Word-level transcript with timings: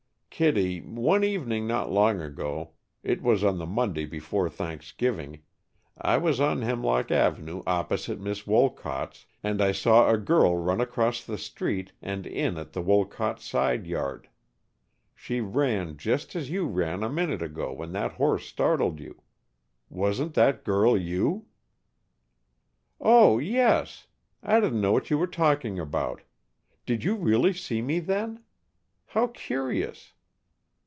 "Kittie, 0.33 0.81
one 0.81 1.23
evening 1.23 1.67
not 1.67 1.91
long 1.91 2.19
ago 2.19 2.71
it 3.03 3.21
was 3.21 3.43
on 3.43 3.59
the 3.59 3.67
Monday 3.67 4.05
before 4.07 4.49
Thanksgiving 4.49 5.43
I 5.95 6.17
was 6.17 6.39
on 6.39 6.63
Hemlock 6.63 7.11
Avenue 7.11 7.61
opposite 7.67 8.19
Miss 8.19 8.47
Wolcott's, 8.47 9.27
and 9.43 9.61
I 9.61 9.71
saw 9.71 10.09
a 10.09 10.17
girl 10.17 10.57
run 10.57 10.81
across 10.81 11.23
the 11.23 11.37
street, 11.37 11.91
and 12.01 12.25
in 12.25 12.57
at 12.57 12.73
the 12.73 12.81
Wolcotts' 12.81 13.43
side 13.45 13.85
yard. 13.85 14.29
She 15.13 15.41
ran 15.41 15.95
just 15.97 16.35
as 16.35 16.49
you 16.49 16.65
ran 16.65 17.03
a 17.03 17.09
minute 17.09 17.43
ago 17.43 17.71
when 17.71 17.91
that 17.91 18.13
horse 18.13 18.47
startled 18.47 18.99
you. 18.99 19.21
Wasn't 19.91 20.33
that 20.33 20.63
girl 20.63 20.97
you?" 20.97 21.45
"Oh, 22.99 23.37
yes! 23.37 24.07
I 24.41 24.59
didn't 24.59 24.81
know 24.81 24.93
what 24.93 25.11
you 25.11 25.19
were 25.19 25.27
talking 25.27 25.77
about. 25.77 26.23
Did 26.87 27.03
you 27.03 27.13
really 27.13 27.53
see 27.53 27.83
me 27.83 27.99
then? 27.99 28.41
How 29.05 29.27
curious! 29.27 30.13